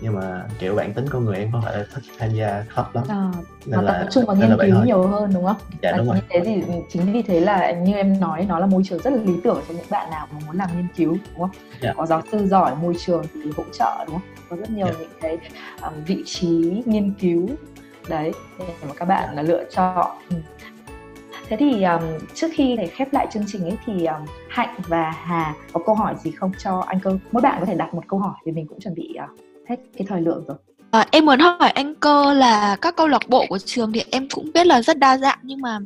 [0.02, 2.88] nhưng mà kiểu bản tính con người em không phải là thích tham gia club
[2.94, 3.04] lắm.
[3.10, 3.32] À,
[3.66, 5.56] nên nó là tập trung vào nghiên cứu nhiều hơn đúng không?
[5.82, 6.18] Dạ Và đúng rồi.
[6.30, 9.20] thế thì chính vì thế là như em nói nó là môi trường rất là
[9.24, 11.50] lý tưởng cho những bạn nào mà muốn làm nghiên cứu đúng không?
[11.82, 11.94] Dạ.
[11.98, 14.28] có giáo sư giỏi môi trường thì hỗ trợ đúng không?
[14.50, 14.94] Có rất nhiều Dạ.
[15.00, 15.38] những cái
[15.82, 17.48] um, vị trí nghiên cứu.
[18.10, 20.12] Đấy để mà các bạn là lựa chọn.
[20.30, 20.36] Ừ.
[21.50, 22.02] thế thì um,
[22.34, 25.96] trước khi để khép lại chương trình ấy thì um, hạnh và hà có câu
[25.96, 27.18] hỏi gì không cho anh cơ?
[27.32, 29.76] Mỗi bạn có thể đặt một câu hỏi vì mình cũng chuẩn bị uh, hết
[29.98, 30.58] cái thời lượng rồi.
[30.92, 34.28] À, em muốn hỏi anh cơ là các câu lạc bộ của trường thì em
[34.30, 35.80] cũng biết là rất đa dạng nhưng mà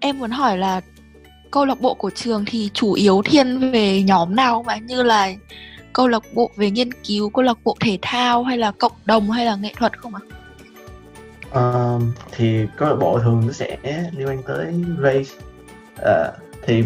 [0.00, 0.80] em muốn hỏi là
[1.50, 5.32] câu lạc bộ của trường thì chủ yếu thiên về nhóm nào mà như là
[5.92, 9.30] câu lạc bộ về nghiên cứu, câu lạc bộ thể thao hay là cộng đồng
[9.30, 10.20] hay là nghệ thuật không ạ?
[11.50, 12.00] Ờ,
[12.32, 13.78] thì câu lạc bộ thường nó sẽ
[14.16, 15.30] liên quan tới race.
[15.96, 16.82] Ờ, thì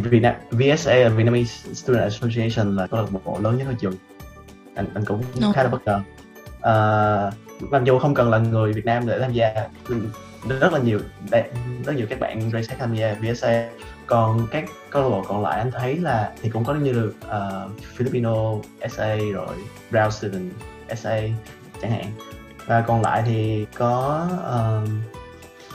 [0.51, 3.95] VSA là Vietnamese Student Association là câu lạc bộ lớn nhất ở trường
[4.79, 5.53] anh anh cũng Ồ.
[5.53, 6.01] khá là bất ngờ.
[6.61, 9.53] Ờ, mặc dù không cần là người Việt Nam để tham gia
[10.61, 11.01] rất là nhiều
[11.85, 13.69] rất nhiều các bạn race tham gia VSA
[14.07, 17.15] còn các câu lạc bộ còn lại anh thấy là thì cũng có như được
[17.29, 18.61] ờ, Filipino
[18.91, 19.57] SA rồi
[19.91, 20.51] Brown Student
[20.97, 21.21] SA
[21.83, 22.05] chẳng hạn.
[22.67, 25.01] Và còn lại thì có um,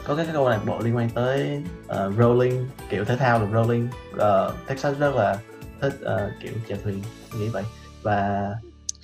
[0.05, 3.87] có các câu lạc bộ liên quan tới uh, rolling kiểu thể thao là rolling.
[4.15, 5.37] Uh, Texas rất là
[5.81, 7.01] thích uh, kiểu chèo thuyền
[7.39, 7.63] nghĩ vậy.
[8.01, 8.49] Và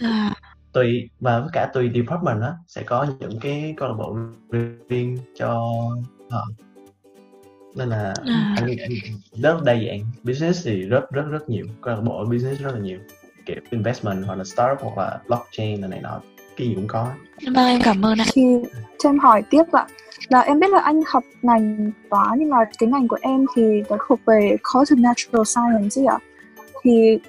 [0.01, 0.33] À,
[0.73, 4.15] tùy và với cả tùy department á sẽ có những cái câu lạc bộ
[4.89, 5.47] riêng cho
[6.29, 6.47] họ
[7.75, 8.53] nên là À.
[8.57, 8.91] anh, anh
[9.33, 12.79] rất đa dạng business thì rất rất rất nhiều câu lạc bộ business rất là
[12.79, 12.99] nhiều
[13.45, 16.19] kiểu investment hoặc là startup hoặc là blockchain này, này nọ
[16.57, 17.11] cái gì cũng có
[17.55, 18.25] vâng em cảm ơn ạ.
[18.33, 18.41] thì
[18.99, 19.87] cho em hỏi tiếp ạ
[20.29, 23.81] là em biết là anh học ngành toán nhưng mà cái ngành của em thì
[23.89, 26.19] nó thuộc về Course of Natural Science ấy ạ
[26.83, 27.19] thì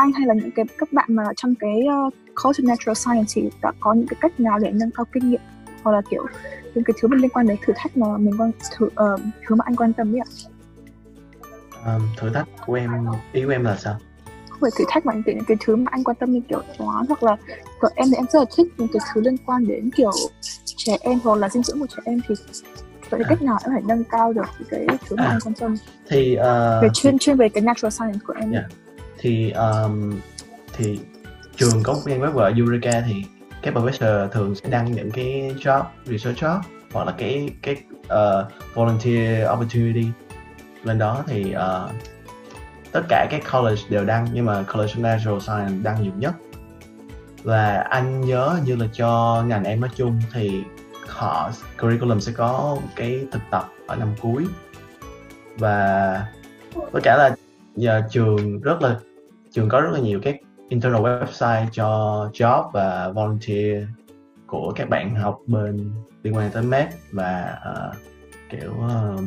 [0.00, 3.50] anh hay là những cái các bạn mà trong cái uh, Course Natural Science thì
[3.62, 5.40] đã có những cái cách nào để nâng cao kinh nghiệm
[5.82, 6.26] hoặc là kiểu
[6.74, 9.54] những cái thứ mà liên quan đến thử thách mà mình quan thử ờ, thứ
[9.54, 10.28] mà anh quan tâm ấy ạ
[11.86, 12.90] um, thử thách của em
[13.32, 13.94] ý của em là sao
[14.48, 16.40] không phải thử thách mà những cái, những cái thứ mà anh quan tâm như
[16.48, 17.36] kiểu toán hoặc là
[17.80, 20.10] của em thì em rất là thích những cái thứ liên quan đến kiểu
[20.64, 22.34] trẻ em hoặc là dinh dưỡng của trẻ em thì
[23.10, 23.26] vậy À.
[23.28, 25.28] cách nào em phải nâng cao được cái thứ mà À.
[25.30, 25.76] anh quan tâm
[26.08, 28.62] thì uh, về chuyên chuyên về cái natural science của em Dạ
[29.20, 30.20] thì um,
[30.72, 31.00] thì
[31.56, 33.24] trường có quen web gọi Eureka thì
[33.62, 36.60] các professor thường sẽ đăng những cái job research job
[36.92, 40.06] hoặc là cái cái uh, volunteer opportunity.
[40.84, 41.90] Lên đó thì uh,
[42.92, 46.34] tất cả các college đều đăng nhưng mà college of natural science đăng nhiều nhất.
[47.42, 50.62] Và anh nhớ như là cho ngành em nói chung thì
[51.08, 54.46] họ curriculum sẽ có cái thực tập ở năm cuối.
[55.58, 56.26] Và
[56.92, 57.36] với cả là
[57.76, 58.96] giờ trường rất là
[59.50, 60.36] trường có rất là nhiều các
[60.68, 61.86] internal website cho
[62.32, 63.84] job và volunteer
[64.46, 67.92] của các bạn học bên liên quan tới math và ờ,
[68.50, 69.20] kiểu uh,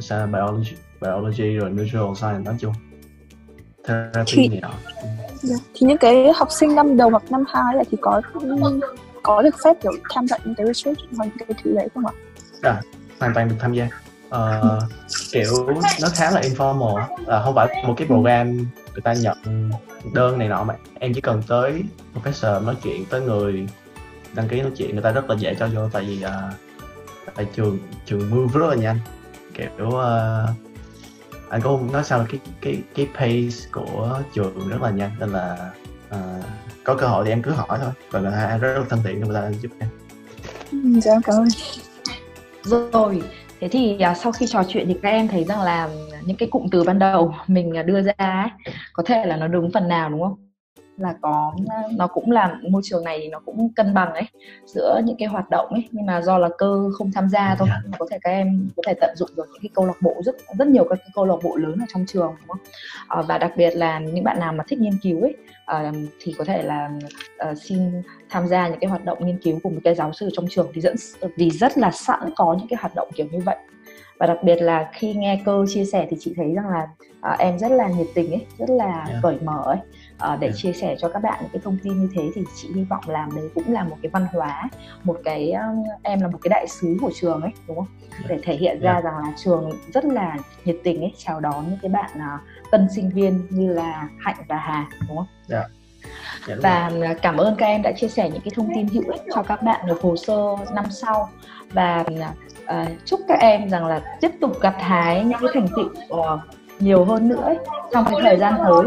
[0.00, 2.72] sao biology biology rồi natural science nói chung.
[3.84, 4.60] Therapy Thì- này
[5.42, 5.56] Dạ.
[5.74, 8.20] thì những cái học sinh năm đầu hoặc năm hai là thì có
[9.22, 12.04] có được phép kiểu tham gia những cái research hoặc những cái thứ đấy không
[12.62, 12.82] ạ?
[13.20, 13.88] Hoàn toàn được tham gia
[14.32, 14.80] Ờ,
[15.32, 15.66] kiểu
[16.00, 16.96] nó khá là informal.
[16.96, 17.08] Á.
[17.26, 19.70] là không phải một cái program người ta nhận
[20.12, 23.68] đơn này nọ mà em chỉ cần tới professor nói chuyện tới người
[24.34, 26.50] đăng ký nói chuyện người ta rất là dễ cho vô tại vì ờ,
[27.34, 28.98] tại trường trường move rất là nhanh.
[29.54, 30.46] Kiểu ờ,
[31.48, 35.10] anh cũng không nói sao là cái cái cái pace của trường rất là nhanh
[35.20, 35.70] nên là
[36.10, 36.18] ờ,
[36.84, 37.92] có cơ hội thì em cứ hỏi thôi.
[38.10, 39.88] Và người ta rất là thân thiện người ta giúp em.
[40.72, 41.48] Ừ, dạ em cảm ơn.
[42.92, 43.22] Rồi
[43.62, 45.88] thế thì uh, sau khi trò chuyện thì các em thấy rằng là
[46.26, 48.50] những cái cụm từ ban đầu mình à, đưa ra ấy,
[48.92, 50.41] có thể là nó đúng phần nào đúng không?
[50.96, 51.54] Là có
[51.96, 54.24] nó cũng là môi trường này nó cũng cân bằng ấy
[54.66, 57.68] giữa những cái hoạt động ấy nhưng mà do là cơ không tham gia thôi
[57.70, 57.82] yeah.
[57.84, 57.96] Dạ.
[57.98, 60.36] có thể các em có thể tận dụng được những cái câu lạc bộ rất
[60.58, 62.58] rất nhiều các cái câu lạc bộ lớn ở trong trường đúng không
[63.08, 66.34] à, và đặc biệt là những bạn nào mà thích nghiên cứu ấy à, thì
[66.38, 66.90] có thể là
[67.50, 70.28] uh, xin tham gia những cái hoạt động nghiên cứu của một cái giáo sư
[70.32, 70.96] trong trường thì dẫn
[71.36, 73.56] vì rất là sẵn có những cái hoạt động kiểu như vậy
[74.18, 76.88] và đặc biệt là khi nghe cơ chia sẻ thì chị thấy rằng là
[77.32, 79.08] uh, em rất là nhiệt tình ấy rất là yeah.
[79.08, 79.20] Dạ.
[79.22, 79.78] cởi mở ấy
[80.14, 80.58] uh, để yeah.
[80.58, 83.04] chia sẻ cho các bạn những cái thông tin như thế thì chị hy vọng
[83.06, 84.68] làm đấy cũng là một cái văn hóa
[85.04, 87.88] một cái um, em là một cái đại sứ của trường ấy đúng không
[88.28, 89.04] để thể hiện ra yeah.
[89.04, 92.88] rằng là trường rất là nhiệt tình ấy chào đón những cái bạn uh, tân
[92.94, 95.66] sinh viên như là hạnh và hà đúng không yeah.
[96.46, 96.90] Dạ, và
[97.22, 99.62] cảm ơn các em đã chia sẻ những cái thông tin hữu ích cho các
[99.62, 101.28] bạn nộp hồ sơ năm sau
[101.72, 102.04] và
[102.64, 106.40] uh, chúc các em rằng là tiếp tục gặt hái những cái thành tựu uh,
[106.82, 107.58] nhiều hơn nữa ấy,
[107.92, 108.84] trong cái thời gian tới.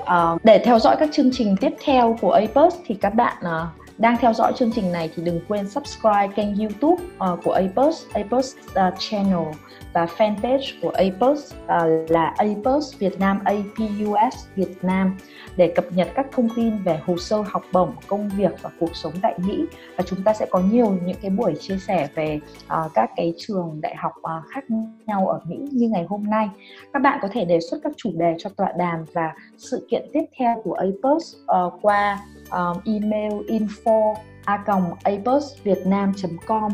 [0.00, 3.87] Uh, để theo dõi các chương trình tiếp theo của APUS thì các bạn uh,
[3.98, 8.06] đang theo dõi chương trình này thì đừng quên subscribe kênh YouTube uh, của APUS,
[8.12, 9.54] APUS uh, ờ, channel
[9.92, 15.16] và fanpage của APUS uh, ờ, là APUS Việt Nam APUS Việt Nam
[15.56, 18.96] để cập nhật các thông tin về hồ sơ học bổng, công việc và cuộc
[18.96, 19.64] sống tại Mỹ
[19.96, 23.34] và chúng ta sẽ có nhiều những cái buổi chia sẻ về uh, các cái
[23.38, 24.64] trường đại học uh, khác
[25.06, 26.48] nhau ở Mỹ như ngày hôm nay.
[26.92, 30.10] Các bạn có thể đề xuất các chủ đề cho tọa đàm và sự kiện
[30.12, 32.18] tiếp theo của APUS uh, qua
[32.50, 34.64] um, email info a
[36.46, 36.70] com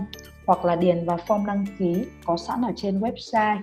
[0.46, 3.60] hoặc là điền vào form đăng ký có sẵn ở trên website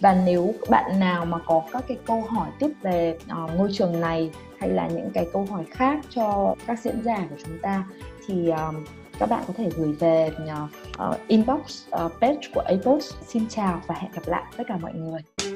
[0.00, 4.00] và nếu bạn nào mà có các cái câu hỏi tiếp về uh, ngôi trường
[4.00, 7.84] này hay là những cái câu hỏi khác cho các diễn giả của chúng ta
[8.26, 8.84] thì um,
[9.18, 10.70] các bạn có thể gửi về uh,
[11.08, 13.14] uh inbox uh, page của Apos.
[13.26, 15.51] Xin chào và hẹn gặp lại tất cả mọi người.